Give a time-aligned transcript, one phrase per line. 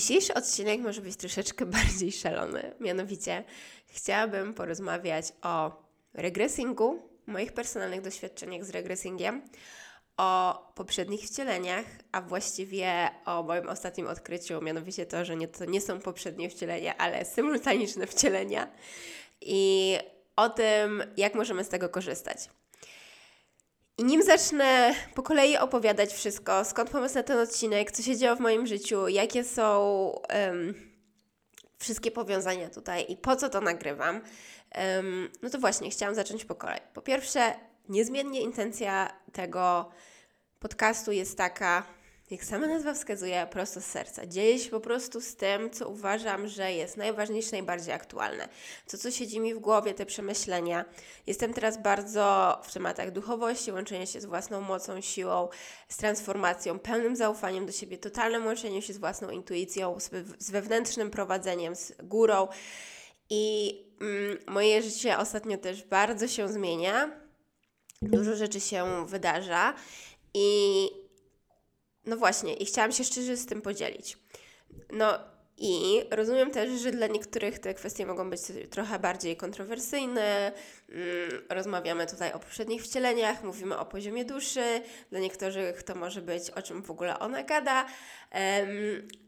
[0.00, 2.74] Dzisiejszy odcinek może być troszeczkę bardziej szalony.
[2.80, 3.44] Mianowicie
[3.86, 5.82] chciałabym porozmawiać o
[6.14, 9.42] regresingu, moich personalnych doświadczeniach z regresingiem,
[10.16, 15.80] o poprzednich wcieleniach, a właściwie o moim ostatnim odkryciu, mianowicie to, że nie, to nie
[15.80, 18.68] są poprzednie wcielenia, ale symultaniczne wcielenia
[19.40, 19.96] i
[20.36, 22.48] o tym, jak możemy z tego korzystać.
[24.00, 28.36] I nim zacznę po kolei opowiadać wszystko, skąd pomysł na ten odcinek, co się działo
[28.36, 29.82] w moim życiu, jakie są
[30.34, 30.74] um,
[31.78, 34.20] wszystkie powiązania tutaj i po co to nagrywam,
[34.74, 36.80] um, no to właśnie chciałam zacząć po kolei.
[36.94, 37.54] Po pierwsze,
[37.88, 39.90] niezmiennie intencja tego
[40.58, 41.86] podcastu jest taka,
[42.30, 44.26] jak sama nazwa wskazuje, prosto z serca.
[44.26, 48.48] Dzieje się po prostu z tym, co uważam, że jest najważniejsze, najbardziej aktualne.
[48.90, 50.84] To, co siedzi mi w głowie, te przemyślenia.
[51.26, 55.48] Jestem teraz bardzo w tematach duchowości, łączenia się z własną mocą, siłą,
[55.88, 60.00] z transformacją, pełnym zaufaniem do siebie, totalnym łączeniem się z własną intuicją,
[60.38, 62.48] z, wewnętrznym prowadzeniem, z górą.
[63.30, 67.10] I mm, moje życie ostatnio też bardzo się zmienia.
[68.02, 69.74] Dużo rzeczy się wydarza.
[70.34, 70.99] I
[72.04, 74.18] no właśnie, i chciałam się szczerze z tym podzielić.
[74.92, 75.18] No
[75.58, 80.52] i rozumiem też, że dla niektórych te kwestie mogą być trochę bardziej kontrowersyjne.
[80.90, 84.82] Mm, rozmawiamy tutaj o poprzednich wcieleniach, mówimy o poziomie duszy.
[85.10, 87.86] Dla niektórych to może być o czym w ogóle ona gada.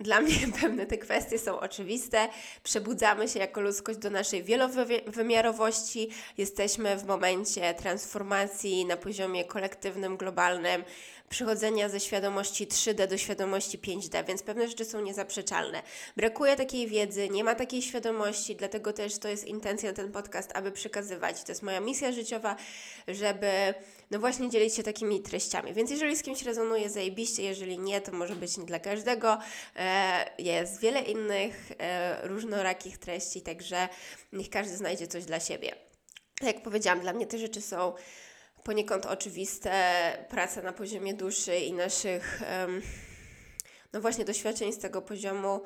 [0.00, 2.28] Dla mnie pewne te kwestie są oczywiste.
[2.62, 6.08] Przebudzamy się jako ludzkość do naszej wielowymiarowości.
[6.39, 10.84] Jesteśmy w momencie transformacji na poziomie kolektywnym, globalnym
[11.33, 15.83] przechodzenia ze świadomości 3D do świadomości 5D, więc pewne rzeczy są niezaprzeczalne.
[16.17, 20.72] Brakuje takiej wiedzy, nie ma takiej świadomości, dlatego też to jest intencja ten podcast, aby
[20.72, 21.42] przekazywać.
[21.52, 22.57] To jest moja misja życiowa,
[23.08, 23.74] żeby
[24.11, 25.74] no właśnie dzielić się takimi treściami.
[25.74, 29.39] Więc jeżeli z kimś rezonuje, zajebiście, jeżeli nie, to może być nie dla każdego.
[29.77, 33.89] E, jest wiele innych e, różnorakich treści, także
[34.33, 35.74] niech każdy znajdzie coś dla siebie.
[36.39, 37.92] Tak jak powiedziałam, dla mnie te rzeczy są
[38.64, 39.73] poniekąd oczywiste,
[40.29, 42.42] praca na poziomie duszy i naszych,
[43.92, 45.63] no właśnie, doświadczeń z tego poziomu.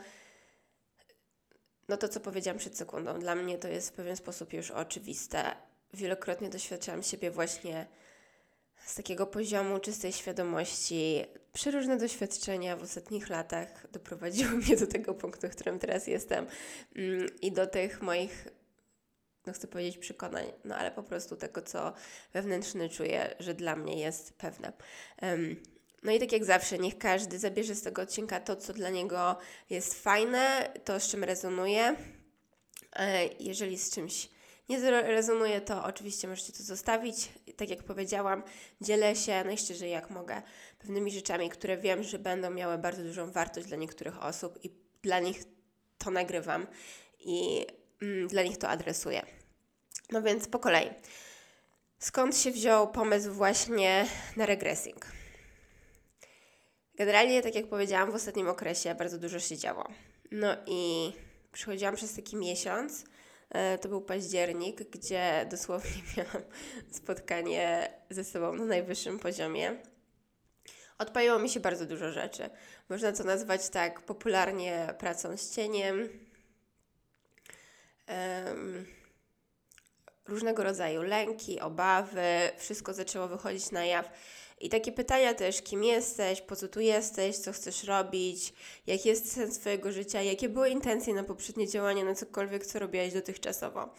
[1.89, 5.66] No to, co powiedziałam przed sekundą, dla mnie to jest w pewien sposób już oczywiste.
[5.95, 7.87] Wielokrotnie doświadczałam siebie właśnie
[8.85, 11.25] z takiego poziomu czystej świadomości.
[11.53, 16.47] Przeróżne doświadczenia w ostatnich latach doprowadziły mnie do tego punktu, w którym teraz jestem
[16.97, 18.49] mm, i do tych moich
[19.47, 21.93] no chcę powiedzieć przekonań, no ale po prostu tego, co
[22.33, 24.73] wewnętrzny czuję, że dla mnie jest pewne.
[26.03, 29.37] No i tak jak zawsze, niech każdy zabierze z tego odcinka to, co dla niego
[29.71, 31.97] jest fajne, to z czym rezonuje.
[32.93, 34.29] E, jeżeli z czymś
[34.69, 37.29] nie rezonuje, to oczywiście możecie to zostawić.
[37.57, 38.43] Tak jak powiedziałam,
[38.81, 40.43] dzielę się najszczerzej jak mogę
[40.79, 44.71] pewnymi rzeczami, które wiem, że będą miały bardzo dużą wartość dla niektórych osób i
[45.03, 45.45] dla nich
[45.99, 46.67] to nagrywam.
[47.19, 47.67] I
[48.03, 49.23] mm, dla nich to adresuję.
[50.11, 50.91] No więc po kolei.
[51.99, 54.07] Skąd się wziął pomysł właśnie
[54.37, 55.07] na regressing?
[56.95, 59.89] Generalnie, tak jak powiedziałam, w ostatnim okresie bardzo dużo się działo.
[60.31, 61.13] No i
[61.53, 63.05] przychodziłam przez taki miesiąc,
[63.81, 66.43] to był październik, gdzie dosłownie miałam
[66.91, 69.77] spotkanie ze sobą na najwyższym poziomie.
[70.99, 72.51] Odpaliło mi się bardzo dużo rzeczy.
[72.89, 76.09] Można to nazwać tak popularnie pracą z cieniem.
[78.09, 78.87] Um,
[80.27, 84.11] różnego rodzaju lęki, obawy, wszystko zaczęło wychodzić na jaw.
[84.61, 88.53] I takie pytania też, kim jesteś, po co tu jesteś, co chcesz robić,
[88.87, 93.13] jaki jest sens Twojego życia, jakie były intencje na poprzednie działania, na cokolwiek, co robiłaś
[93.13, 93.95] dotychczasowo.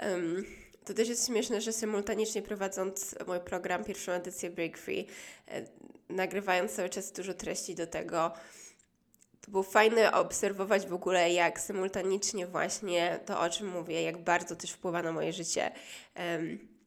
[0.00, 0.44] Um,
[0.84, 5.06] to też jest śmieszne, że symultanicznie prowadząc mój program, pierwszą edycję Break Free,
[5.48, 5.64] e,
[6.08, 8.32] nagrywając cały czas dużo treści do tego,
[9.40, 14.56] to było fajne obserwować w ogóle, jak symultanicznie właśnie to, o czym mówię, jak bardzo
[14.56, 15.70] też wpływa na moje życie.
[16.16, 16.77] Um,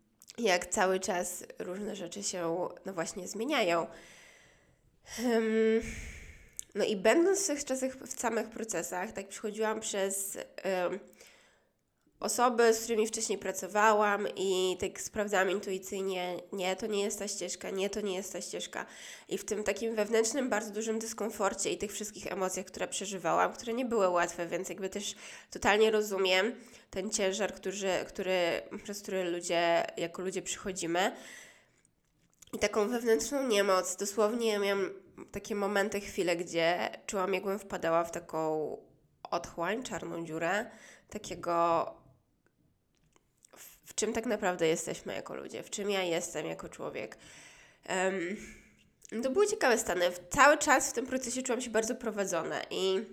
[0.44, 3.88] jak cały czas różne rzeczy się, no właśnie, zmieniają.
[5.24, 5.82] Um,
[6.76, 10.38] no i będąc w tych czasach w samych procesach, tak przychodziłam przez
[10.86, 11.00] um,
[12.22, 17.70] osoby, z którymi wcześniej pracowałam i tak sprawdzałam intuicyjnie, nie, to nie jest ta ścieżka,
[17.70, 18.86] nie, to nie jest ta ścieżka.
[19.30, 23.74] I w tym takim wewnętrznym, bardzo dużym dyskomforcie i tych wszystkich emocjach, które przeżywałam, które
[23.74, 25.16] nie były łatwe, więc jakby też
[25.52, 26.56] totalnie rozumiem
[26.90, 31.12] ten ciężar, który, który, przez który ludzie, jako ludzie przychodzimy.
[32.54, 34.90] I taką wewnętrzną niemoc, dosłownie miałam
[35.32, 38.78] takie momenty, chwile, gdzie czułam, jakbym wpadała w taką
[39.24, 40.66] otchłań, czarną dziurę,
[41.10, 41.86] takiego
[43.92, 47.18] w czym tak naprawdę jesteśmy jako ludzie, w czym ja jestem jako człowiek.
[47.90, 50.06] Um, to były ciekawe stany.
[50.30, 53.06] Cały czas w tym procesie czułam się bardzo prowadzona i,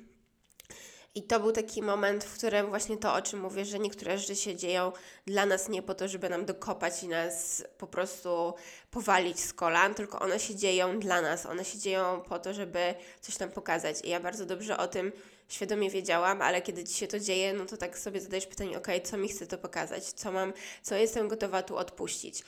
[1.14, 4.36] i to był taki moment, w którym właśnie to, o czym mówię, że niektóre rzeczy
[4.36, 4.92] się dzieją
[5.26, 8.54] dla nas nie po to, żeby nam dokopać i nas po prostu
[8.90, 11.46] powalić z kolan, tylko one się dzieją dla nas.
[11.46, 13.96] One się dzieją po to, żeby coś nam pokazać.
[14.04, 15.12] I ja bardzo dobrze o tym
[15.48, 18.86] świadomie wiedziałam, ale kiedy Ci się to dzieje, no to tak sobie zadajesz pytanie, ok,
[19.04, 20.52] co mi chce to pokazać, co mam,
[20.82, 22.44] co jestem gotowa tu odpuścić.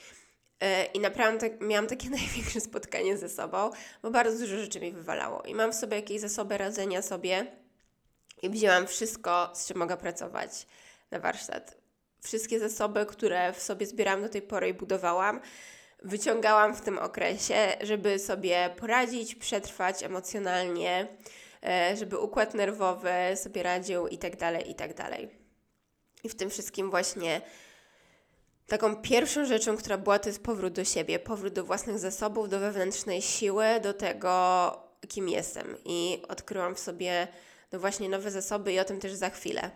[0.59, 3.71] E, I naprawdę tak, miałam takie największe spotkanie ze sobą,
[4.01, 5.41] bo bardzo dużo rzeczy mi wywalało.
[5.41, 7.45] I mam w sobie jakieś zasoby radzenia sobie
[8.41, 10.67] i wzięłam wszystko, z czym mogę pracować
[11.11, 11.77] na warsztat.
[12.23, 15.41] Wszystkie zasoby, które w sobie zbierałam do tej pory i budowałam,
[16.03, 21.07] wyciągałam w tym okresie, żeby sobie poradzić, przetrwać emocjonalnie,
[21.95, 25.29] żeby układ nerwowy sobie radził i tak dalej, i tak dalej.
[26.23, 27.41] I w tym wszystkim właśnie
[28.67, 32.59] taką pierwszą rzeczą, która była, to jest powrót do siebie, powrót do własnych zasobów, do
[32.59, 34.71] wewnętrznej siły, do tego,
[35.07, 35.77] kim jestem.
[35.85, 37.27] I odkryłam w sobie
[37.71, 39.71] no właśnie nowe zasoby i o tym też za chwilę.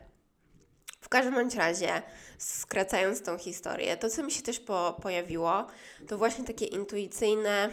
[1.01, 2.01] W każdym bądź razie,
[2.37, 5.67] skracając tą historię, to co mi się też po, pojawiło,
[6.07, 7.69] to właśnie takie intuicyjne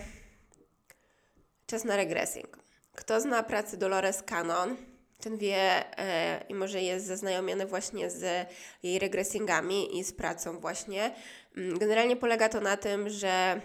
[1.67, 2.59] czas na regresing.
[2.97, 4.77] Kto zna pracę Dolores Cannon,
[5.21, 8.49] ten wie e, i może jest zaznajomiony właśnie z
[8.83, 11.15] jej regresingami i z pracą właśnie.
[11.57, 13.61] Mm, generalnie polega to na tym, że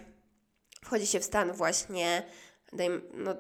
[0.85, 2.24] wchodzi się w stan właśnie,
[2.74, 3.35] dajmy, no,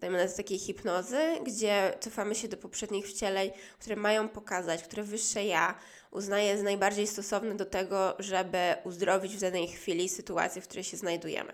[0.00, 5.02] dajmy na to takiej hipnozy, gdzie cofamy się do poprzednich wcieleń, które mają pokazać, które
[5.02, 5.74] wyższe ja
[6.10, 10.96] uznaje jest najbardziej stosowne do tego, żeby uzdrowić w danej chwili sytuację, w której się
[10.96, 11.52] znajdujemy.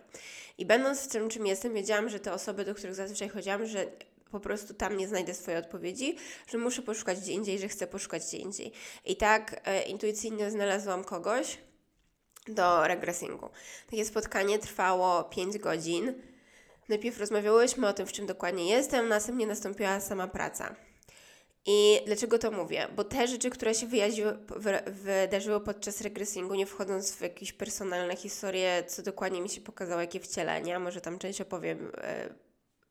[0.58, 3.87] I będąc w tym, czym jestem, wiedziałam, że te osoby, do których zazwyczaj chodziłam, że
[4.31, 6.17] po prostu tam nie znajdę swojej odpowiedzi,
[6.49, 8.73] że muszę poszukać gdzie indziej, że chcę poszukać gdzie indziej.
[9.05, 11.58] I tak e, intuicyjnie znalazłam kogoś
[12.49, 13.50] do regresingu.
[13.91, 16.14] Takie spotkanie trwało 5 godzin.
[16.88, 20.86] Najpierw rozmawiałyśmy o tym, w czym dokładnie jestem, następnie nastąpiła sama praca.
[21.66, 22.88] I dlaczego to mówię?
[22.96, 24.38] Bo te rzeczy, które się wyjawiły,
[24.86, 30.20] wydarzyły podczas regresingu, nie wchodząc w jakieś personalne historie, co dokładnie mi się pokazało, jakie
[30.20, 32.28] wcielenia, może tam część opowiem e,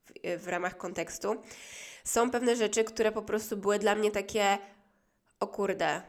[0.05, 1.35] w, w ramach kontekstu,
[2.03, 4.57] są pewne rzeczy, które po prostu były dla mnie takie,
[5.39, 6.01] o kurde,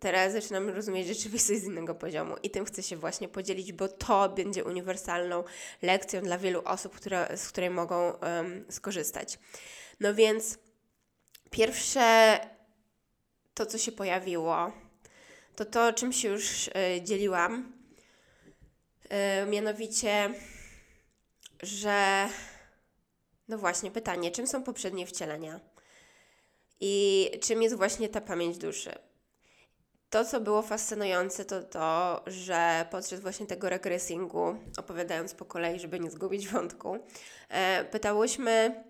[0.00, 4.28] teraz zaczynam rozumieć rzeczywistość z innego poziomu i tym chcę się właśnie podzielić, bo to
[4.28, 5.44] będzie uniwersalną
[5.82, 9.38] lekcją dla wielu osób, które, z której mogą um, skorzystać.
[10.00, 10.58] No więc
[11.50, 12.38] Pierwsze,
[13.54, 14.72] to co się pojawiło,
[15.56, 17.72] to to, czym się już y, dzieliłam.
[19.44, 20.34] Y, mianowicie,
[21.62, 22.28] że
[23.48, 25.60] no właśnie, pytanie, czym są poprzednie wcielenia?
[26.80, 28.92] I czym jest właśnie ta pamięć duszy?
[30.10, 36.00] To, co było fascynujące, to to, że podczas właśnie tego regresingu, opowiadając po kolei, żeby
[36.00, 36.98] nie zgubić wątku,
[37.48, 38.84] e, pytałyśmy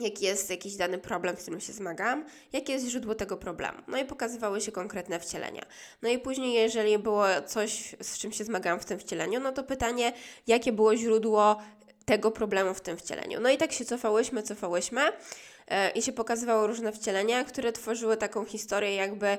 [0.00, 3.78] jaki jest jakiś dany problem, z którym się zmagam, jakie jest źródło tego problemu.
[3.88, 5.62] No i pokazywały się konkretne wcielenia.
[6.02, 9.62] No i później, jeżeli było coś, z czym się zmagałam w tym wcieleniu, no to
[9.62, 10.12] pytanie,
[10.46, 11.56] jakie było źródło
[12.04, 13.40] tego problemu w tym wcieleniu.
[13.40, 18.44] No i tak się cofałyśmy, cofałyśmy yy, i się pokazywało różne wcielenia, które tworzyły taką
[18.44, 19.38] historię, jakby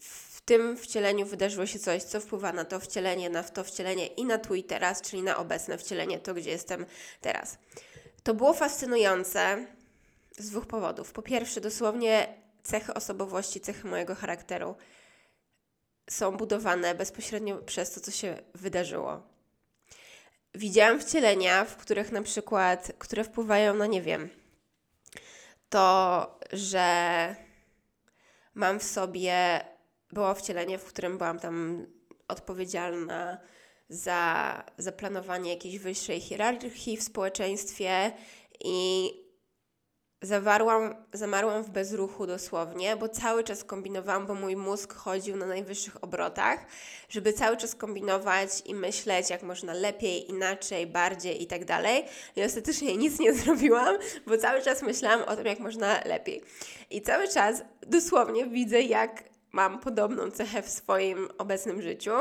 [0.00, 4.24] w tym wcieleniu wydarzyło się coś, co wpływa na to wcielenie, na to wcielenie i
[4.24, 6.86] na tu i teraz, czyli na obecne wcielenie, to gdzie jestem
[7.20, 7.58] teraz.
[8.22, 9.66] To było fascynujące,
[10.40, 11.12] z dwóch powodów.
[11.12, 14.74] Po pierwsze, dosłownie cechy osobowości, cechy mojego charakteru
[16.10, 19.22] są budowane bezpośrednio przez to, co się wydarzyło.
[20.54, 24.28] Widziałam wcielenia, w których na przykład, które wpływają na, nie wiem,
[25.68, 27.36] to, że
[28.54, 29.64] mam w sobie,
[30.12, 31.86] było wcielenie, w którym byłam tam
[32.28, 33.38] odpowiedzialna
[33.88, 38.12] za zaplanowanie jakiejś wyższej hierarchii w społeczeństwie
[38.64, 39.10] i
[40.22, 46.04] Zawarłam, zamarłam w bezruchu dosłownie, bo cały czas kombinowałam, bo mój mózg chodził na najwyższych
[46.04, 46.66] obrotach,
[47.08, 52.04] żeby cały czas kombinować i myśleć, jak można lepiej, inaczej, bardziej i tak dalej.
[52.36, 53.96] I ostatecznie nic nie zrobiłam,
[54.26, 56.42] bo cały czas myślałam o tym, jak można lepiej.
[56.90, 62.12] I cały czas dosłownie widzę, jak mam podobną cechę w swoim obecnym życiu,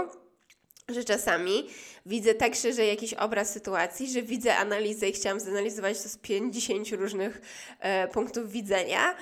[0.93, 1.69] że czasami
[2.05, 6.91] widzę tak szerzej jakiś obraz sytuacji, że widzę analizę i chciałam zanalizować to z 50
[6.91, 7.41] różnych
[7.79, 9.15] e, punktów widzenia.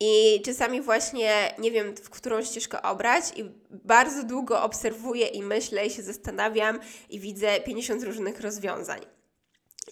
[0.00, 5.86] I czasami właśnie nie wiem, w którą ścieżkę obrać, i bardzo długo obserwuję i myślę,
[5.86, 9.00] i się zastanawiam, i widzę 50 różnych rozwiązań.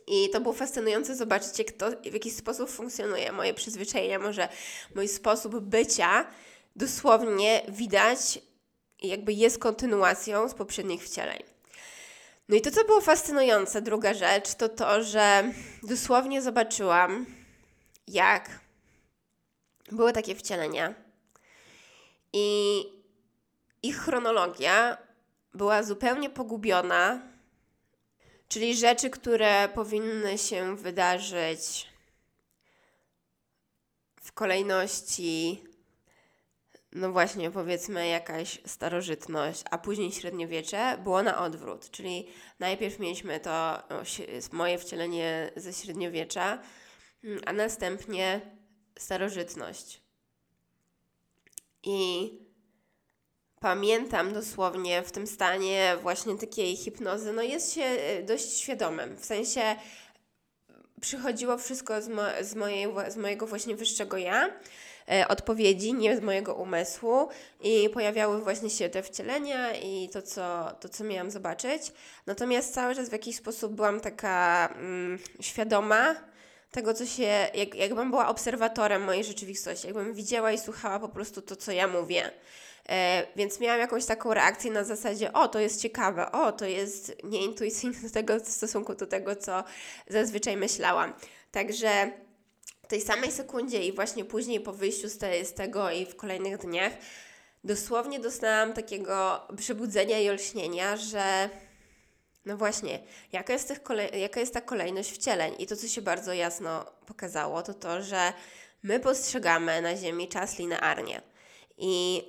[0.06, 4.48] I to było fascynujące zobaczyć, jak to w jaki sposób funkcjonuje moje przyzwyczajenia, może
[4.94, 6.26] mój sposób bycia.
[6.76, 8.38] Dosłownie widać,
[9.02, 11.42] jakby jest kontynuacją z poprzednich wcieleń.
[12.48, 15.52] No i to, co było fascynujące, druga rzecz, to to, że
[15.82, 17.26] dosłownie zobaczyłam,
[18.08, 18.60] jak
[19.92, 20.94] były takie wcielenia
[22.32, 22.82] i
[23.82, 24.96] ich chronologia
[25.54, 27.22] była zupełnie pogubiona,
[28.48, 31.86] czyli rzeczy, które powinny się wydarzyć
[34.22, 35.64] w kolejności
[36.92, 41.90] no właśnie, powiedzmy jakaś starożytność, a później średniowiecze, było na odwrót.
[41.90, 42.26] Czyli
[42.58, 43.82] najpierw mieliśmy to
[44.52, 46.58] moje wcielenie ze średniowiecza,
[47.24, 48.40] mm, a następnie
[48.98, 50.02] starożytność.
[51.82, 52.30] I
[53.60, 59.24] pamiętam dosłownie w tym stanie właśnie takiej hipnozy, no jest się e, dość świadomym, w
[59.24, 59.76] sensie
[61.00, 64.50] przychodziło wszystko z, mo z, mojej, z mojego właśnie wyższego ja,
[65.28, 67.28] odpowiedzi, nie z mojego umysłu
[67.60, 71.92] i pojawiały właśnie się te wcielenia i to, co, to, co miałam zobaczyć.
[72.26, 76.14] Natomiast cały czas w jakiś sposób byłam taka mm, świadoma
[76.70, 81.42] tego, co się, jak, jakbym była obserwatorem mojej rzeczywistości, jakbym widziała i słuchała po prostu
[81.42, 82.30] to, co ja mówię.
[82.88, 87.16] E, więc miałam jakąś taką reakcję na zasadzie, o, to jest ciekawe, o, to jest
[87.24, 89.64] nieintuicyjne do tego, w stosunku do tego, co
[90.08, 91.12] zazwyczaj myślałam.
[91.52, 92.10] Także
[92.90, 96.58] tej samej sekundzie i właśnie później po wyjściu z, te, z tego i w kolejnych
[96.58, 96.92] dniach
[97.64, 101.50] dosłownie dostałam takiego przebudzenia i olśnienia, że
[102.44, 103.00] no właśnie,
[103.32, 105.54] jaka jest, tych kolej, jaka jest ta kolejność wcieleń?
[105.58, 108.32] I to, co się bardzo jasno pokazało, to to, że
[108.82, 111.22] my postrzegamy na Ziemi czas linearnie
[111.78, 112.24] i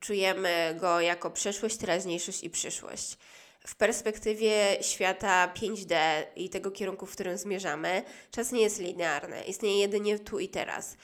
[0.00, 3.18] czujemy go jako przeszłość, teraźniejszość i przyszłość
[3.66, 5.96] w perspektywie świata 5D
[6.36, 10.96] i tego kierunku, w którym zmierzamy, czas nie jest linearny, istnieje jedynie tu i teraz.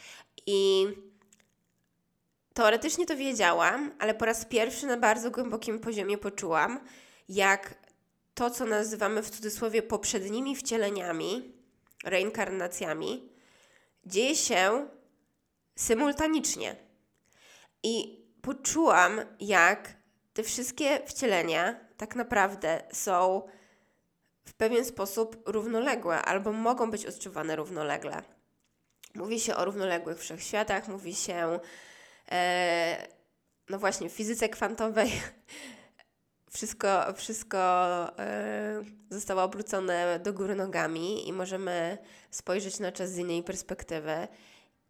[0.46, 0.86] I
[2.54, 6.80] teoretycznie to wiedziałam, ale po raz pierwszy na bardzo głębokim poziomie poczułam,
[7.28, 7.74] jak
[8.34, 11.52] to, co nazywamy w cudzysłowie poprzednimi wcieleniami,
[12.04, 13.28] reinkarnacjami,
[14.06, 14.88] dzieje się
[15.76, 16.76] symultanicznie.
[17.82, 19.94] I poczułam, jak
[20.32, 23.42] te wszystkie wcielenia tak naprawdę są
[24.44, 28.22] w pewien sposób równoległe albo mogą być odczuwane równolegle.
[29.14, 31.60] Mówi się o równoległych wszechświatach, mówi się,
[32.32, 33.06] e,
[33.68, 35.12] no właśnie, w fizyce kwantowej
[36.54, 37.58] wszystko, wszystko
[38.18, 41.98] e, zostało obrócone do góry nogami i możemy
[42.30, 44.28] spojrzeć na czas z innej perspektywy.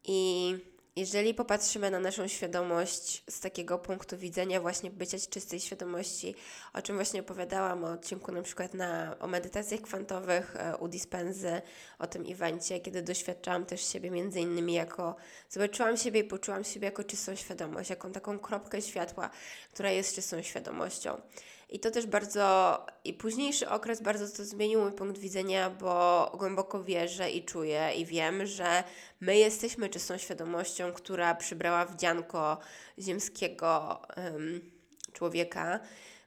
[0.05, 0.59] I
[0.97, 6.35] jeżeli popatrzymy na naszą świadomość z takiego punktu widzenia właśnie bycia czystej świadomości,
[6.73, 11.62] o czym właśnie opowiadałam o odcinku na przykład na, o medytacjach kwantowych e, u Dispenzy,
[11.99, 15.16] o tym evencie, kiedy doświadczałam też siebie między innymi jako,
[15.50, 19.30] zobaczyłam siebie i poczułam siebie jako czystą świadomość, jaką taką kropkę światła,
[19.73, 21.20] która jest czystą świadomością.
[21.71, 26.85] I to też bardzo, i późniejszy okres bardzo to zmienił mój punkt widzenia, bo głęboko
[26.85, 28.85] wierzę i czuję i wiem, że
[29.21, 32.59] my jesteśmy czystą świadomością, która przybrała wdzianko
[32.99, 34.61] ziemskiego um,
[35.12, 35.81] człowieka,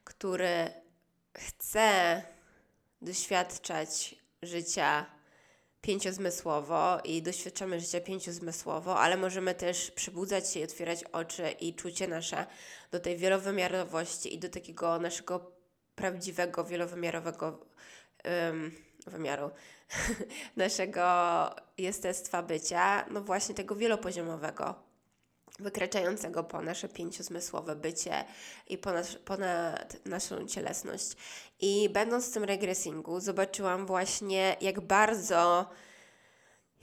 [0.04, 0.70] który
[1.38, 2.22] chce
[3.02, 5.06] doświadczać życia
[5.84, 12.08] pięciozmysłowo i doświadczamy życia pięciozmysłowo, ale możemy też przybudzać się i otwierać oczy i czucie
[12.08, 12.46] nasze
[12.90, 15.52] do tej wielowymiarowości i do takiego naszego
[15.94, 17.66] prawdziwego, wielowymiarowego
[19.06, 19.50] wymiaru,
[20.56, 21.04] naszego
[21.78, 24.74] jestestwa bycia, no właśnie tego wielopoziomowego,
[25.58, 28.24] wykraczającego po nasze pięciozmysłowe bycie
[28.68, 31.12] i ponad, ponad naszą cielesność.
[31.60, 35.70] I będąc w tym regresingu, zobaczyłam właśnie, jak bardzo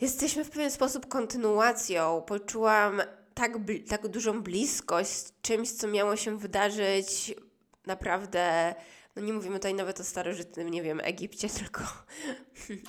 [0.01, 2.21] jesteśmy w pewien sposób kontynuacją.
[2.21, 3.01] Poczułam
[3.33, 3.51] tak,
[3.89, 7.35] tak dużą bliskość z czymś, co miało się wydarzyć
[7.85, 8.75] naprawdę.
[9.15, 11.81] No nie mówimy tutaj nawet o starożytnym, nie wiem, Egipcie, tylko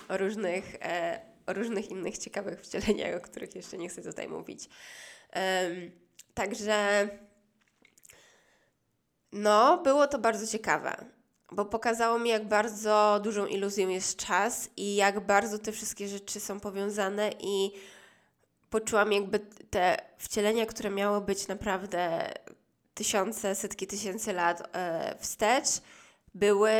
[0.08, 4.68] o różnych, e, o różnych innych ciekawych wcieleniach, o których jeszcze nie chcę tutaj mówić.
[6.34, 7.08] Także
[9.32, 11.04] no, było to bardzo ciekawe,
[11.52, 16.40] bo pokazało mi, jak bardzo dużą iluzją jest czas i jak bardzo te wszystkie rzeczy
[16.40, 17.72] są powiązane i
[18.70, 19.38] poczułam jakby
[19.70, 22.32] te wcielenia, które miały być naprawdę
[22.94, 25.68] tysiące, setki tysięcy lat e, wstecz,
[26.34, 26.72] były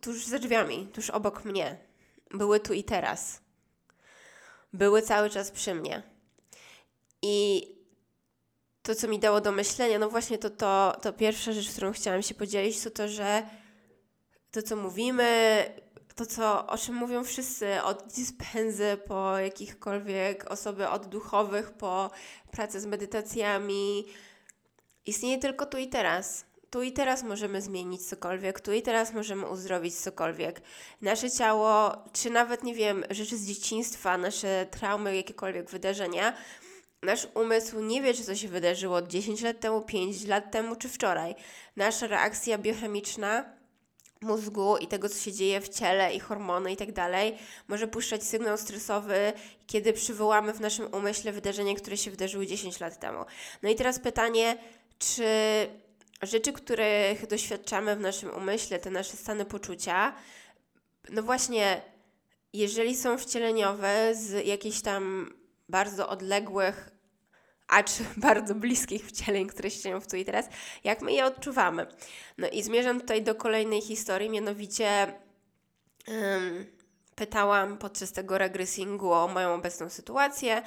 [0.00, 1.76] tuż za drzwiami, tuż obok mnie.
[2.30, 3.40] Były tu i teraz.
[4.72, 6.15] Były cały czas przy mnie.
[7.22, 7.62] I
[8.82, 12.22] to, co mi dało do myślenia, no właśnie to, to, to pierwsza rzecz, którą chciałam
[12.22, 13.42] się podzielić, to to, że
[14.50, 15.64] to, co mówimy,
[16.14, 22.10] to, co, o czym mówią wszyscy, od dispensy po jakichkolwiek osoby od duchowych, po
[22.50, 24.06] pracę z medytacjami,
[25.06, 26.44] istnieje tylko tu i teraz.
[26.70, 30.62] Tu i teraz możemy zmienić cokolwiek, tu i teraz możemy uzdrowić cokolwiek.
[31.00, 36.36] Nasze ciało, czy nawet, nie wiem, rzeczy z dzieciństwa, nasze traumy, jakiekolwiek wydarzenia,
[37.02, 40.88] nasz umysł nie wie, czy to się wydarzyło 10 lat temu, 5 lat temu, czy
[40.88, 41.34] wczoraj.
[41.76, 43.56] Nasza reakcja biochemiczna
[44.20, 47.38] mózgu i tego, co się dzieje w ciele i hormony i tak dalej,
[47.68, 49.32] może puszczać sygnał stresowy,
[49.66, 53.24] kiedy przywołamy w naszym umyśle wydarzenie, które się wydarzyły 10 lat temu.
[53.62, 54.56] No i teraz pytanie,
[54.98, 55.24] czy
[56.22, 60.14] rzeczy, których doświadczamy w naszym umyśle, te nasze stany poczucia,
[61.10, 61.82] no właśnie,
[62.52, 65.32] jeżeli są wcieleniowe z jakichś tam
[65.68, 66.90] bardzo odległych
[67.68, 70.46] acz bardzo bliskich wcieleń, które się dzieją w tu i teraz,
[70.84, 71.86] jak my je odczuwamy.
[72.38, 75.14] No i zmierzam tutaj do kolejnej historii, mianowicie
[76.08, 76.66] um,
[77.14, 80.62] pytałam podczas tego regresingu o moją obecną sytuację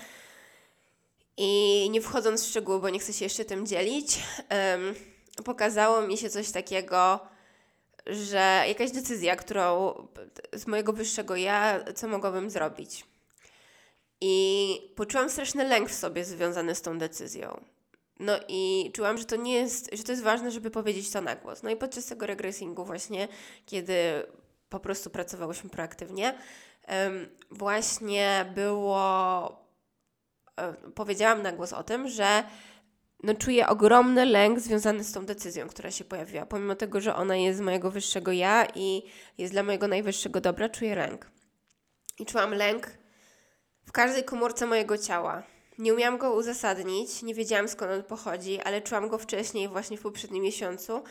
[1.37, 4.19] i nie wchodząc w szczegóły, bo nie chcę się jeszcze tym dzielić,
[4.51, 4.95] um,
[5.45, 7.19] pokazało mi się coś takiego,
[8.05, 9.93] że jakaś decyzja, którą
[10.53, 13.08] z mojego wyższego ja, co mogłabym zrobić.
[14.21, 17.63] I poczułam straszny lęk w sobie związany z tą decyzją.
[18.19, 21.35] No i czułam, że to nie jest, że to jest ważne, żeby powiedzieć to na
[21.35, 21.63] głos.
[21.63, 23.27] No i podczas tego regresingu właśnie,
[23.65, 23.93] kiedy
[24.69, 26.37] po prostu pracowałyśmy proaktywnie,
[27.51, 29.65] właśnie było,
[30.95, 32.43] powiedziałam na głos o tym, że
[33.23, 36.45] no czuję ogromny lęk związany z tą decyzją, która się pojawiła.
[36.45, 39.03] Pomimo tego, że ona jest z mojego wyższego ja i
[39.37, 41.31] jest dla mojego najwyższego dobra, czuję lęk.
[42.19, 42.99] I czułam lęk
[43.89, 45.43] w każdej komórce mojego ciała.
[45.77, 50.01] Nie umiałam go uzasadnić, nie wiedziałam skąd on pochodzi, ale czułam go wcześniej, właśnie w
[50.01, 51.03] poprzednim miesiącu.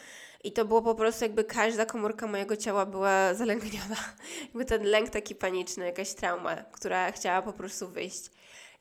[0.44, 3.96] I to było po prostu jakby każda komórka mojego ciała była zalęgniona.
[4.42, 8.24] jakby ten lęk taki paniczny, jakaś trauma, która chciała po prostu wyjść.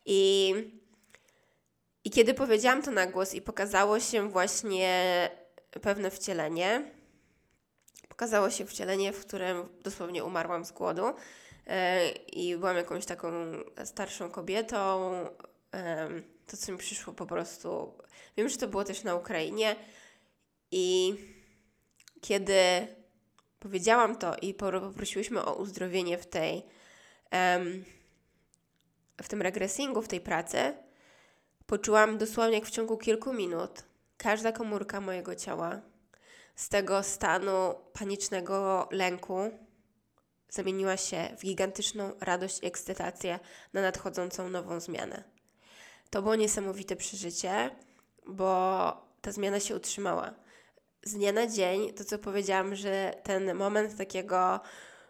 [0.05, 0.53] I,
[2.03, 5.29] I kiedy powiedziałam to na głos i pokazało się właśnie
[5.81, 6.91] pewne wcielenie,
[8.09, 11.03] pokazało się wcielenie, w którym dosłownie umarłam z głodu
[12.33, 13.27] i byłam jakąś taką
[13.85, 15.11] starszą kobietą.
[16.47, 17.93] To, co mi przyszło po prostu.
[18.37, 19.75] Wiem, że to było też na Ukrainie.
[20.71, 21.15] I
[22.21, 22.87] kiedy
[23.59, 26.63] powiedziałam to i poprosiłyśmy o uzdrowienie w tej,
[29.21, 30.73] w tym regresingu, w tej pracy,
[31.65, 33.83] poczułam dosłownie jak w ciągu kilku minut
[34.17, 35.81] każda komórka mojego ciała
[36.55, 39.51] z tego stanu panicznego lęku
[40.49, 43.39] zamieniła się w gigantyczną radość i ekscytację
[43.73, 45.23] na nadchodzącą nową zmianę.
[46.09, 47.69] To było niesamowite przeżycie,
[48.25, 50.33] bo ta zmiana się utrzymała.
[51.03, 54.59] Z dnia na dzień, to co powiedziałam, że ten moment takiego,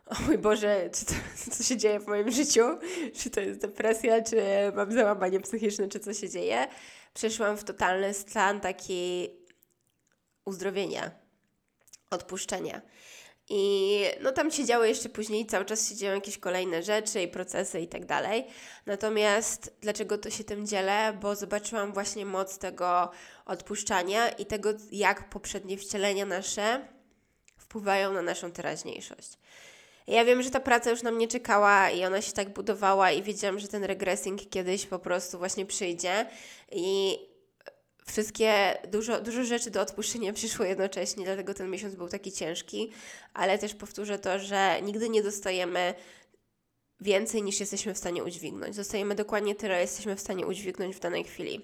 [0.05, 1.13] o mój Boże, czy to,
[1.57, 2.61] co się dzieje w moim życiu,
[3.15, 4.37] czy to jest depresja, czy
[4.75, 6.67] mam załamanie psychiczne, czy co się dzieje,
[7.13, 9.39] przeszłam w totalny stan takiej
[10.45, 11.11] uzdrowienia,
[12.09, 12.81] odpuszczenia.
[13.49, 17.27] I no tam się działy jeszcze później, cały czas się dzieją jakieś kolejne rzeczy i
[17.27, 18.45] procesy i tak dalej.
[18.85, 21.17] Natomiast dlaczego to się tym dzielę?
[21.21, 23.11] Bo zobaczyłam właśnie moc tego
[23.45, 26.87] odpuszczania i tego, jak poprzednie wcielenia nasze
[27.57, 29.37] wpływają na naszą teraźniejszość.
[30.07, 33.23] Ja wiem, że ta praca już na mnie czekała i ona się tak budowała i
[33.23, 36.25] wiedziałam, że ten regressing kiedyś po prostu właśnie przyjdzie
[36.71, 37.17] i
[38.07, 42.91] wszystkie, dużo, dużo rzeczy do odpuszczenia przyszło jednocześnie, dlatego ten miesiąc był taki ciężki,
[43.33, 45.93] ale też powtórzę to, że nigdy nie dostajemy
[47.01, 48.75] więcej niż jesteśmy w stanie udźwignąć.
[48.75, 51.61] Dostajemy dokładnie tyle, jesteśmy w stanie udźwignąć w danej chwili.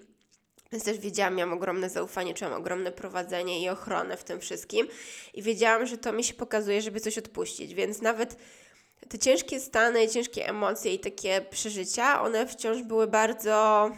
[0.71, 4.87] Więc też wiedziałam, miałam ogromne zaufanie, czułam ogromne prowadzenie i ochronę w tym wszystkim.
[5.33, 7.73] I wiedziałam, że to mi się pokazuje, żeby coś odpuścić.
[7.73, 8.37] Więc nawet
[9.09, 13.91] te ciężkie stany, ciężkie emocje i takie przeżycia, one wciąż były bardzo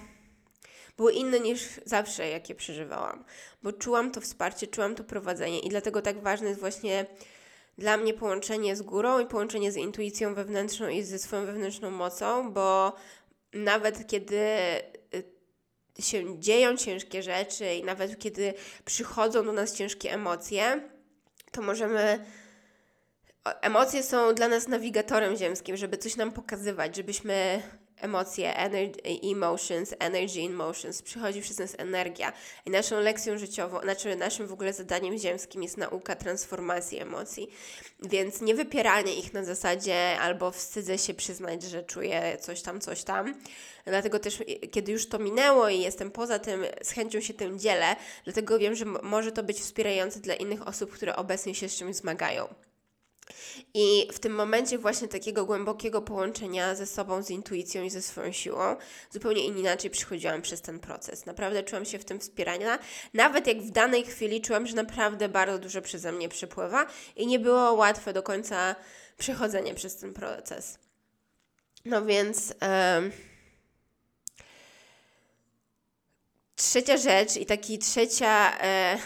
[0.98, 3.26] były inne niż zawsze, jakie przeżywałam,
[3.64, 7.06] bo czułam to wsparcie, czułam to prowadzenie i dlatego tak ważne jest właśnie
[7.78, 12.54] dla mnie połączenie z górą i połączenie z intuicją wewnętrzną i ze swoją wewnętrzną mocą,
[12.54, 12.96] bo
[13.54, 14.38] nawet kiedy
[15.16, 18.54] y, się dzieją ciężkie rzeczy i nawet kiedy
[18.86, 20.90] przychodzą do nas ciężkie emocje,
[21.52, 22.26] to możemy.
[23.62, 27.62] Emocje są dla nas nawigatorem ziemskim, żeby coś nam pokazywać, żebyśmy
[28.06, 32.34] emocje, energy, emotions, energy in motions, przychodzi przez nas energia.
[32.66, 37.48] I naszą lekcją życiową, znaczy naszym w ogóle zadaniem ziemskim jest nauka transformacji emocji.
[38.00, 43.04] Więc nie wypieranie ich na zasadzie albo wstydzę się przyznać, że czuję coś tam, coś
[43.04, 43.36] tam.
[43.86, 47.96] Dlatego też, kiedy już to minęło i jestem poza tym, z chęcią się tym dzielę,
[48.24, 51.96] dlatego wiem, że może to być wspierające dla innych osób, które obecnie się z czymś
[51.96, 52.48] zmagają.
[53.74, 58.32] I w tym momencie właśnie takiego głębokiego połączenia ze sobą, z intuicją i ze swoją
[58.32, 58.76] siłą,
[59.12, 61.26] zupełnie inaczej przychodziłam przez ten proces.
[61.26, 62.80] Naprawdę czułam się w tym wspierania,
[63.14, 67.40] nawet jak w danej chwili czułam, że naprawdę bardzo dużo przeze mnie przepływa i nie
[67.40, 68.76] było łatwe do końca
[69.18, 70.80] przechodzenie przez ten proces.
[71.86, 72.50] No więc...
[72.50, 73.35] Yy
[76.56, 78.98] Trzecia rzecz i taki trzecia, e,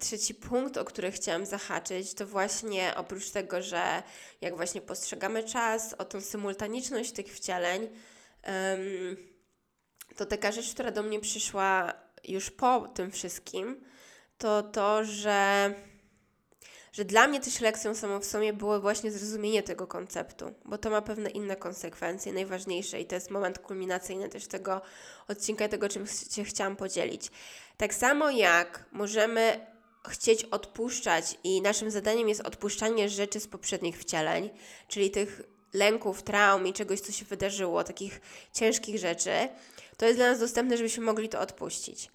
[0.00, 4.02] trzeci punkt, o który chciałam zahaczyć, to właśnie oprócz tego, że
[4.40, 9.16] jak właśnie postrzegamy czas, o tą symultaniczność tych wcieleń, um,
[10.16, 11.92] to taka rzecz, która do mnie przyszła
[12.24, 13.84] już po tym wszystkim,
[14.38, 15.74] to to, że
[16.92, 20.90] że dla mnie też lekcją samą w sobie było właśnie zrozumienie tego konceptu, bo to
[20.90, 24.80] ma pewne inne konsekwencje, najważniejsze i to jest moment kulminacyjny też tego
[25.28, 27.30] odcinka, tego czym się chciałam podzielić.
[27.76, 29.66] Tak samo jak możemy
[30.08, 34.50] chcieć odpuszczać i naszym zadaniem jest odpuszczanie rzeczy z poprzednich wcieleń,
[34.88, 38.20] czyli tych lęków, traum i czegoś, co się wydarzyło, takich
[38.52, 39.48] ciężkich rzeczy,
[39.96, 42.10] to jest dla nas dostępne, żebyśmy mogli to odpuścić.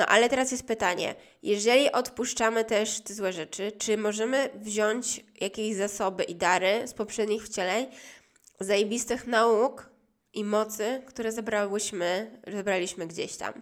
[0.00, 5.76] No ale teraz jest pytanie, jeżeli odpuszczamy też te złe rzeczy, czy możemy wziąć jakieś
[5.76, 7.86] zasoby i dary z poprzednich wcieleń,
[8.60, 9.90] zajebistych nauk
[10.32, 13.52] i mocy, które zebrałyśmy, zebraliśmy gdzieś tam.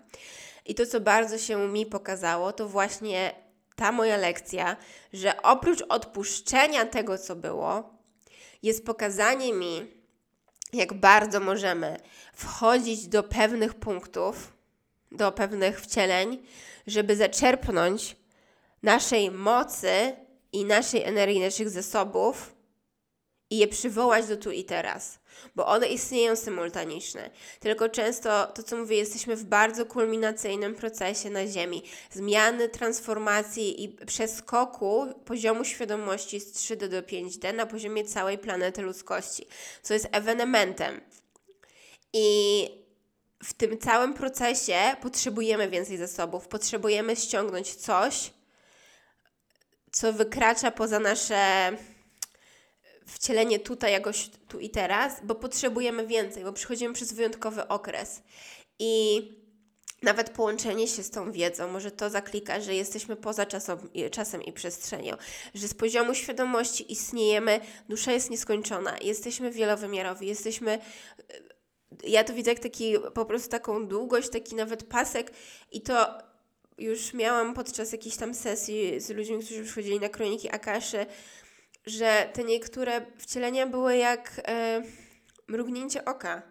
[0.67, 3.35] I to, co bardzo się mi pokazało, to właśnie
[3.77, 4.77] ta moja lekcja,
[5.13, 7.95] że oprócz odpuszczenia tego, co było,
[8.63, 9.87] jest pokazanie mi,
[10.73, 11.97] jak bardzo możemy
[12.35, 14.58] wchodzić do pewnych punktów,
[15.13, 16.39] do pewnych wcieleń,
[16.87, 18.17] żeby zaczerpnąć
[18.83, 20.17] naszej mocy
[20.53, 22.55] i naszej energii, naszych zasobów
[23.51, 25.19] i je przywołać do tu i teraz,
[25.55, 27.31] bo one istnieją symultanicznie.
[27.61, 31.83] Tylko często, to co mówię, jesteśmy w bardzo kulminacyjnym procesie na Ziemi.
[32.11, 39.47] Zmiany, transformacji i przeskoku poziomu świadomości z 3D do 5D na poziomie całej planety ludzkości,
[39.83, 41.01] co jest ewenementem.
[42.13, 42.88] I
[43.43, 48.31] w tym całym procesie potrzebujemy więcej zasobów, potrzebujemy ściągnąć coś,
[49.93, 51.73] co wykracza poza nasze
[53.07, 58.23] wcielenie tutaj, jakoś tu i teraz, bo potrzebujemy więcej, bo przychodzimy przez wyjątkowy okres.
[58.79, 59.23] I
[60.03, 63.79] nawet połączenie się z tą wiedzą, może to zaklika, że jesteśmy poza czasem,
[64.11, 65.17] czasem i przestrzenią,
[65.55, 70.79] że z poziomu świadomości istniejemy, dusza jest nieskończona, jesteśmy wielowymiarowi, jesteśmy
[72.05, 75.33] ja to widzę jak taki, po prostu taką długość, taki nawet pasek
[75.73, 76.19] i to
[76.79, 81.07] już miałam podczas jakiejś tam sesji z ludźmi, którzy przychodzili na kroniki Akaszy,
[81.87, 84.83] że te niektóre wcielenia były jak e,
[85.49, 86.43] mrugnięcie oka.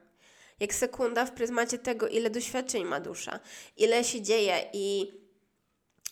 [0.59, 3.39] Jak sekunda w pryzmacie tego, ile doświadczeń ma dusza,
[3.77, 5.13] ile się dzieje i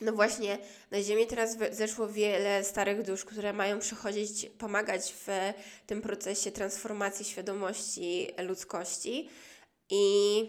[0.02, 0.58] no właśnie
[0.92, 5.28] na Ziemię teraz zeszło wiele starych dusz, które mają przychodzić, pomagać w
[5.88, 9.30] tym procesie transformacji świadomości ludzkości
[9.90, 10.40] i,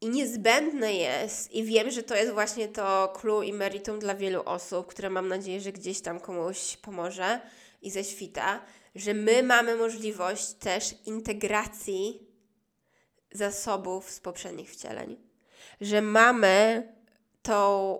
[0.00, 4.42] i niezbędne jest, i wiem, że to jest właśnie to clue i meritum dla wielu
[4.44, 7.40] osób, które mam nadzieję, że gdzieś tam komuś pomoże
[7.82, 12.26] i ześwita, że my mamy możliwość też integracji
[13.32, 15.16] zasobów z poprzednich wcieleń.
[15.80, 16.88] Że mamy
[17.44, 17.98] tą,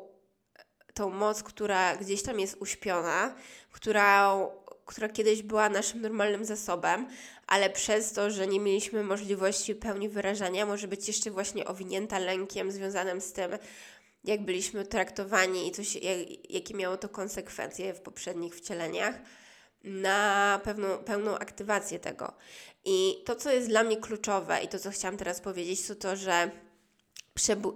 [0.95, 3.35] tą moc, która gdzieś tam jest uśpiona,
[3.73, 4.37] która,
[4.87, 7.09] która kiedyś była naszym normalnym zasobem,
[7.47, 12.73] ale przez to, że nie mieliśmy możliwości pełni wyrażania, może być jeszcze właśnie owinięta lękiem
[12.73, 13.51] związanym z tym,
[14.25, 19.15] jak byliśmy traktowani i coś, jak, jakie miało to konsekwencje w poprzednich wcieleniach
[19.85, 22.33] na pewną, pełną aktywację tego.
[22.85, 26.17] I to, co jest dla mnie kluczowe i to, co chciałam teraz powiedzieć, to to,
[26.17, 26.51] że,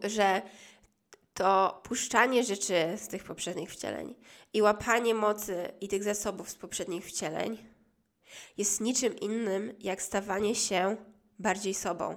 [0.05, 0.43] że
[1.39, 4.15] to puszczanie rzeczy z tych poprzednich wcieleń
[4.53, 7.59] i łapanie mocy i tych zasobów z poprzednich wcieleń
[8.57, 10.97] jest niczym innym jak stawanie się
[11.39, 12.17] bardziej sobą,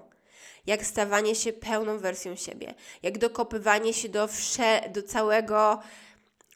[0.66, 5.80] jak stawanie się pełną wersją siebie, jak dokopywanie się do, wsze, do całego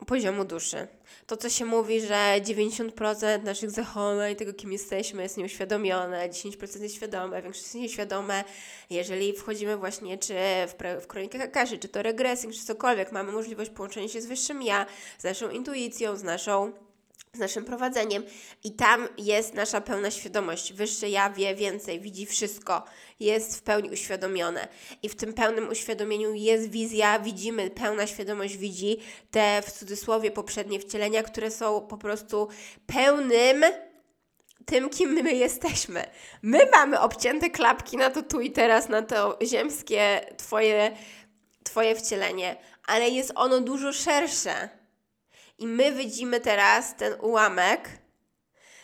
[0.07, 0.87] poziomu duszy.
[1.27, 6.95] To, co się mówi, że 90% naszych zachowań, tego kim jesteśmy, jest nieuświadomione, 10% jest
[6.95, 8.43] świadome, większość jest nieświadome.
[8.89, 10.33] Jeżeli wchodzimy właśnie czy
[10.67, 14.61] w, w kronikach Akaszy, czy to regresing, czy cokolwiek, mamy możliwość połączenia się z wyższym
[14.61, 14.85] ja,
[15.17, 16.71] z naszą intuicją, z naszą
[17.33, 18.23] z naszym prowadzeniem
[18.63, 20.73] i tam jest nasza pełna świadomość.
[20.73, 22.83] Wyższe ja wie więcej, widzi wszystko,
[23.19, 24.67] jest w pełni uświadomione.
[25.03, 28.97] I w tym pełnym uświadomieniu jest wizja, widzimy, pełna świadomość widzi
[29.31, 32.47] te w cudzysłowie poprzednie wcielenia, które są po prostu
[32.87, 33.63] pełnym
[34.65, 36.05] tym, kim my jesteśmy.
[36.41, 40.97] My mamy obcięte klapki na to tu i teraz, na to ziemskie twoje,
[41.63, 42.55] twoje wcielenie,
[42.87, 44.84] ale jest ono dużo szersze.
[45.57, 47.89] I my widzimy teraz ten ułamek,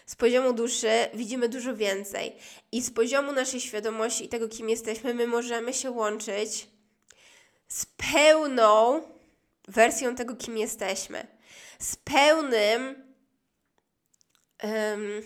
[0.06, 2.36] z poziomu duszy widzimy dużo więcej.
[2.72, 6.68] I z poziomu naszej świadomości i tego, kim jesteśmy, my możemy się łączyć
[7.68, 9.02] z pełną
[9.68, 11.28] wersją tego, kim jesteśmy.
[11.80, 13.14] Z pełnym.
[14.64, 15.22] Um,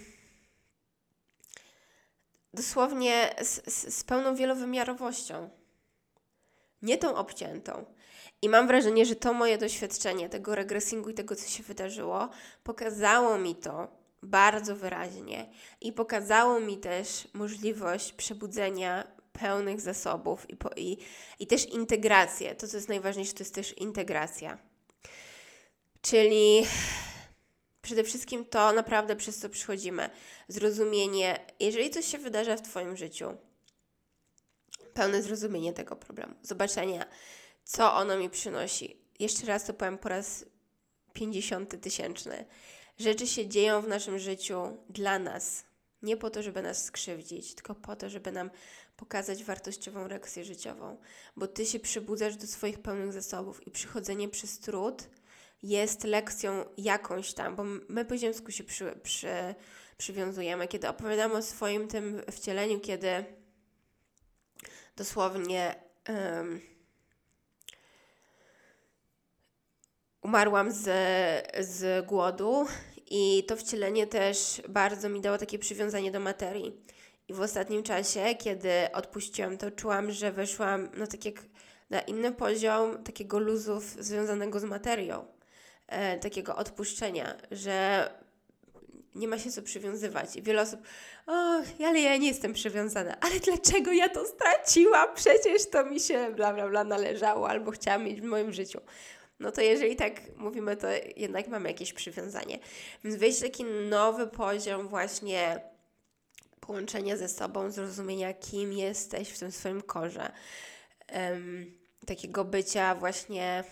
[2.53, 5.49] dosłownie z, z, z pełną wielowymiarowością.
[6.81, 7.94] Nie tą obciętą.
[8.41, 12.29] I mam wrażenie, że to moje doświadczenie tego regresingu i tego, co się wydarzyło,
[12.63, 13.87] pokazało mi to
[14.23, 15.49] bardzo wyraźnie
[15.81, 20.97] i pokazało mi też możliwość przebudzenia pełnych zasobów i, po, i,
[21.39, 22.55] i też integrację.
[22.55, 24.57] To, co jest najważniejsze, to jest też integracja.
[26.01, 26.65] Czyli
[27.81, 30.09] przede wszystkim to naprawdę przez co przychodzimy.
[30.47, 33.37] Zrozumienie, jeżeli coś się wydarza w Twoim życiu,
[34.93, 37.05] pełne zrozumienie tego problemu, zobaczenia,
[37.65, 38.97] co ono mi przynosi.
[39.19, 40.45] Jeszcze raz to powiem po raz
[41.13, 42.45] pięćdziesiąty tysięczny.
[42.97, 45.63] Rzeczy się dzieją w naszym życiu dla nas.
[46.01, 48.49] Nie po to, żeby nas skrzywdzić, tylko po to, żeby nam
[48.97, 50.97] pokazać wartościową reakcję życiową.
[51.35, 55.09] Bo ty się przybudzasz do swoich pełnych zasobów i przychodzenie przez trud
[55.63, 59.55] jest lekcją jakąś tam, bo my po ziemsku się przy, przy,
[59.97, 60.67] przywiązujemy.
[60.67, 63.25] Kiedy opowiadamy o swoim tym wcieleniu, kiedy
[64.95, 65.75] dosłownie.
[70.25, 70.85] Umarłam z,
[71.59, 72.65] z głodu
[73.09, 76.81] i to wcielenie też bardzo mi dało takie przywiązanie do materii.
[77.27, 81.35] I w ostatnim czasie, kiedy odpuściłam, to czułam, że weszłam no, tak jak
[81.89, 85.25] na inny poziom takiego luzów związanego z materią,
[85.87, 88.09] e, takiego odpuszczenia, że
[89.15, 90.35] nie ma się co przywiązywać.
[90.35, 90.79] I wiele osób,
[91.27, 91.31] o,
[91.87, 93.17] ale ja nie jestem przywiązana.
[93.21, 95.07] Ale dlaczego ja to straciłam?
[95.15, 98.81] Przecież to mi się bla, bla, bla należało albo chciałam mieć w moim życiu
[99.39, 102.59] no to jeżeli tak mówimy, to jednak mamy jakieś przywiązanie.
[103.03, 105.61] Więc wejść taki nowy poziom właśnie
[106.59, 110.31] połączenia ze sobą, zrozumienia, kim jesteś w tym swoim korze.
[111.13, 113.63] Um, takiego bycia właśnie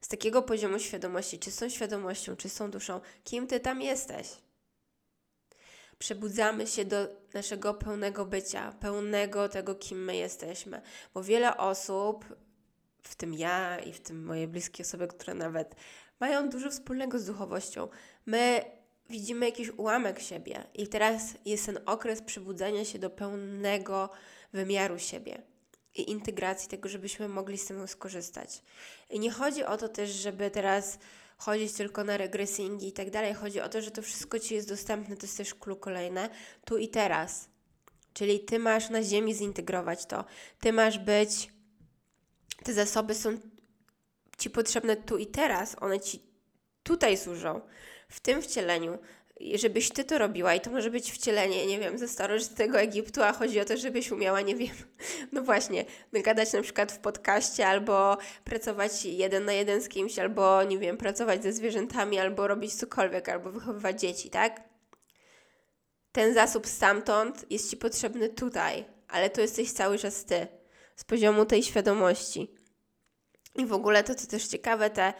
[0.00, 4.28] z takiego poziomu świadomości, czy są świadomością, czy są duszą, kim ty tam jesteś.
[5.98, 10.82] Przebudzamy się do naszego pełnego bycia, pełnego tego, kim my jesteśmy.
[11.14, 12.24] Bo wiele osób
[13.08, 15.74] w tym ja i w tym moje bliskie osoby, które nawet
[16.20, 17.88] mają dużo wspólnego z duchowością.
[18.26, 18.64] My
[19.10, 24.10] widzimy jakiś ułamek siebie i teraz jest ten okres przebudzania się do pełnego
[24.52, 25.42] wymiaru siebie
[25.94, 28.62] i integracji tego, żebyśmy mogli z tym skorzystać.
[29.10, 30.98] I nie chodzi o to też, żeby teraz
[31.38, 33.34] chodzić tylko na regresingi i tak dalej.
[33.34, 36.28] Chodzi o to, że to wszystko Ci jest dostępne, to jest też klucz kolejne,
[36.64, 37.48] tu i teraz.
[38.12, 40.24] Czyli Ty masz na ziemi zintegrować to.
[40.60, 41.55] Ty masz być
[42.64, 43.38] te zasoby są
[44.38, 46.22] Ci potrzebne tu i teraz, one Ci
[46.82, 47.60] tutaj służą,
[48.08, 48.98] w tym wcieleniu,
[49.54, 53.32] żebyś Ty to robiła i to może być wcielenie, nie wiem, ze starożytnego Egiptu, a
[53.32, 54.76] chodzi o to, żebyś umiała, nie wiem,
[55.32, 60.62] no właśnie, gadać na przykład w podcaście, albo pracować jeden na jeden z kimś, albo,
[60.62, 64.60] nie wiem, pracować ze zwierzętami, albo robić cokolwiek, albo wychowywać dzieci, tak?
[66.12, 70.55] Ten zasób stamtąd jest Ci potrzebny tutaj, ale to jesteś cały czas Ty
[70.96, 72.54] z poziomu tej świadomości.
[73.54, 75.14] I w ogóle to, co też ciekawe, te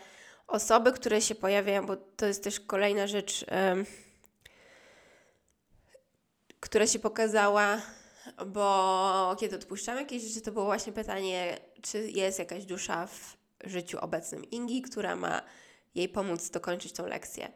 [0.46, 3.44] osoby, które się pojawiają, bo to jest też kolejna rzecz,
[6.60, 7.82] która się pokazała,
[8.46, 13.98] bo kiedy odpuszczamy jakieś rzeczy, to było właśnie pytanie, czy jest jakaś dusza w życiu
[14.00, 15.42] obecnym Ingi, która ma
[15.94, 17.52] jej pomóc dokończyć tą lekcję.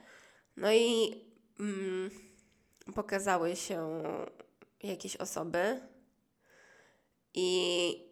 [0.57, 1.15] No i
[1.61, 2.11] mm,
[2.95, 4.03] pokazały się
[4.83, 5.81] jakieś osoby
[7.35, 8.10] i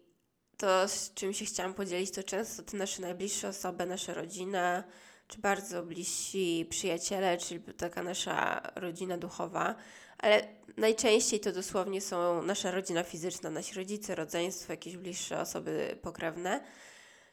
[0.59, 4.83] to, z czym się chciałam podzielić, to często te nasze najbliższe osoby, nasza rodzina,
[5.27, 9.75] czy bardzo bliżsi przyjaciele, czyli taka nasza rodzina duchowa,
[10.17, 16.63] ale najczęściej to dosłownie są nasza rodzina fizyczna, nasi rodzice, rodzeństwo, jakieś bliższe osoby pokrewne.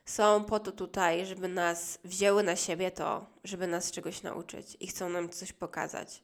[0.05, 4.87] Są po to tutaj, żeby nas wzięły na siebie to, żeby nas czegoś nauczyć i
[4.87, 6.23] chcą nam coś pokazać.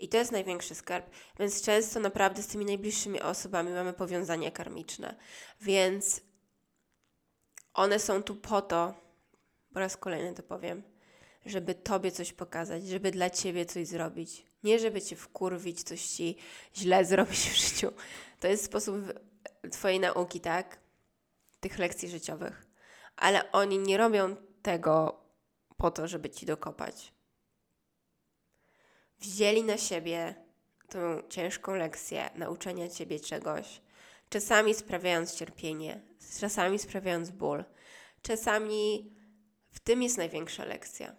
[0.00, 5.16] I to jest największy skarb, więc często naprawdę z tymi najbliższymi osobami mamy powiązania karmiczne.
[5.60, 6.20] Więc
[7.74, 8.94] one są tu po to,
[9.72, 10.82] po raz kolejny to powiem,
[11.46, 14.46] żeby Tobie coś pokazać, żeby dla Ciebie coś zrobić.
[14.62, 16.36] Nie żeby Cię wkurwić, coś Ci
[16.76, 17.92] źle zrobić w życiu.
[18.40, 18.96] To jest sposób
[19.70, 20.78] Twojej nauki, tak?
[21.60, 22.66] Tych lekcji życiowych.
[23.16, 25.20] Ale oni nie robią tego
[25.76, 27.12] po to, żeby Ci dokopać.
[29.20, 30.34] Wzięli na siebie
[30.88, 33.80] tą ciężką lekcję nauczenia Ciebie czegoś,
[34.30, 36.00] czasami sprawiając cierpienie,
[36.40, 37.64] czasami sprawiając ból,
[38.22, 39.14] czasami
[39.70, 41.16] w tym jest największa lekcja.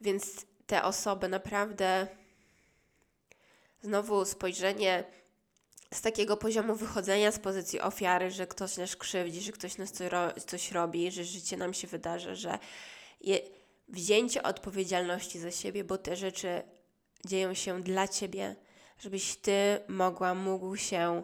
[0.00, 2.06] Więc te osoby naprawdę
[3.82, 5.04] znowu spojrzenie
[5.94, 9.92] z takiego poziomu wychodzenia z pozycji ofiary, że ktoś nas krzywdzi, że ktoś nas
[10.46, 12.58] coś robi, że życie nam się wydarzy, że
[13.20, 13.38] je,
[13.88, 16.62] wzięcie odpowiedzialności za siebie, bo te rzeczy
[17.24, 18.56] dzieją się dla ciebie,
[18.98, 21.22] żebyś ty mogła, mógł się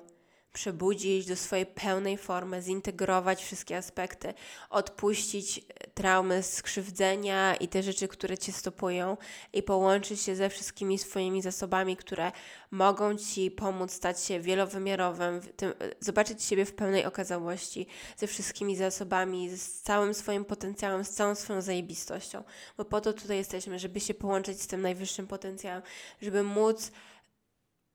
[0.53, 4.35] przebudzić do swojej pełnej formy, zintegrować wszystkie aspekty,
[4.71, 5.61] odpuścić
[5.95, 9.17] traumy, skrzywdzenia i te rzeczy, które cię stopują,
[9.53, 12.33] i połączyć się ze wszystkimi swoimi zasobami, które
[12.71, 19.57] mogą ci pomóc stać się wielowymiarowym, tym, zobaczyć siebie w pełnej okazałości, ze wszystkimi zasobami,
[19.57, 22.45] z całym swoim potencjałem, z całą swoją zajebistością.
[22.77, 25.83] Bo po to tutaj jesteśmy, żeby się połączyć z tym najwyższym potencjałem,
[26.23, 26.93] żeby móc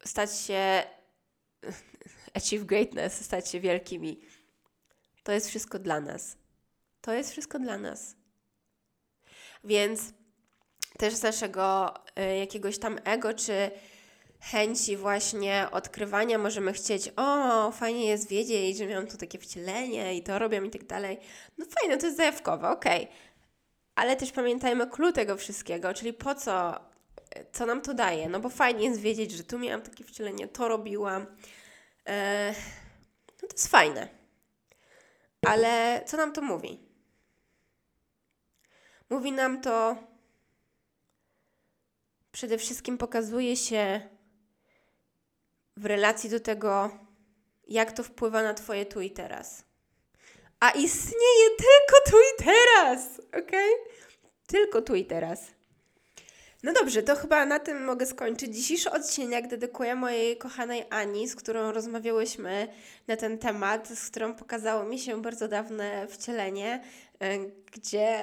[0.05, 0.83] stać się
[2.37, 4.21] achieve greatness, stać się wielkimi.
[5.23, 6.37] To jest wszystko dla nas.
[7.01, 8.15] To jest wszystko dla nas.
[9.63, 10.13] Więc
[10.97, 13.71] też z naszego y, jakiegoś tam ego, czy
[14.39, 20.23] chęci właśnie odkrywania możemy chcieć, o, fajnie jest wiedzieć, że miałam tu takie wcielenie i
[20.23, 21.19] to robią i tak dalej.
[21.57, 23.03] No fajne, to jest zajawkowe, okej.
[23.03, 23.15] Okay.
[23.95, 26.79] Ale też pamiętajmy klucz tego wszystkiego, czyli po co,
[27.51, 28.29] co nam to daje.
[28.29, 31.25] No bo fajnie jest wiedzieć, że tu miałam takie wcielenie, to robiłam,
[32.07, 32.53] E,
[33.41, 34.07] no to jest fajne.
[35.47, 36.86] Ale co nam to mówi?
[39.09, 39.95] Mówi nam to,
[42.31, 44.09] przede wszystkim pokazuje się
[45.77, 46.99] w relacji do tego,
[47.67, 49.63] jak to wpływa na Twoje tu i teraz.
[50.59, 53.51] A istnieje tylko tu i teraz, ok?
[54.47, 55.57] Tylko tu i teraz.
[56.63, 58.55] No dobrze, to chyba na tym mogę skończyć.
[58.55, 62.67] Dzisiejszy odcinek dedykuję mojej kochanej Ani, z którą rozmawiałyśmy
[63.07, 66.83] na ten temat, z którą pokazało mi się bardzo dawne wcielenie,
[67.71, 68.17] gdzie,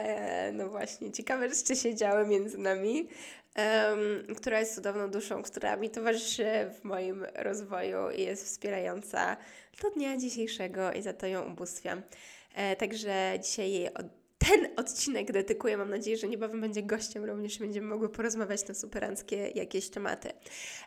[0.52, 3.08] no właśnie, ciekawe rzeczy się działy między nami,
[3.56, 9.36] um, która jest cudowną duszą, która mi towarzyszy w moim rozwoju i jest wspierająca
[9.82, 12.02] do dnia dzisiejszego i za to ją ubóstwiam.
[12.54, 14.06] E, także dzisiaj jej od
[14.38, 15.76] ten odcinek dedykuję.
[15.76, 20.28] Mam nadzieję, że niebawem będzie gościem, również będziemy mogły porozmawiać na superanckie jakieś tematy.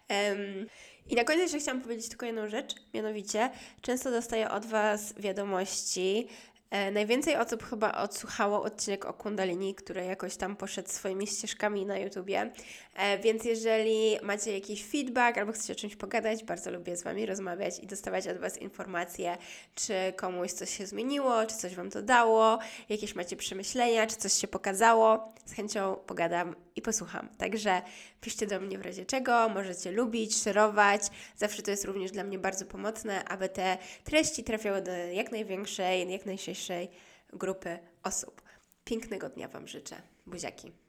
[0.10, 0.67] Um,
[1.10, 3.50] I na koniec jeszcze chciałam powiedzieć tylko jedną rzecz, mianowicie
[3.82, 10.36] często dostaję od Was wiadomości, E, najwięcej osób chyba odsłuchało odcinek o Kundalini, który jakoś
[10.36, 12.51] tam poszedł swoimi ścieżkami na YouTubie.
[12.95, 17.25] E, więc jeżeli macie jakiś feedback albo chcecie o czymś pogadać, bardzo lubię z Wami
[17.25, 19.38] rozmawiać i dostawać od Was informacje,
[19.75, 24.34] czy komuś coś się zmieniło, czy coś Wam to dało, jakieś macie przemyślenia, czy coś
[24.34, 25.34] się pokazało.
[25.45, 27.29] Z chęcią pogadam i posłucham.
[27.37, 27.81] Także
[28.21, 31.01] piszcie do mnie w razie czego, możecie lubić, szerować.
[31.37, 36.11] Zawsze to jest również dla mnie bardzo pomocne, aby te treści trafiały do jak największej,
[36.11, 36.89] jak najszerszej
[37.33, 38.41] grupy osób.
[38.85, 40.01] Pięknego dnia Wam życzę.
[40.25, 40.87] Buziaki.